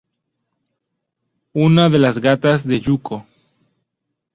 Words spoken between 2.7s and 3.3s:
Yuuko.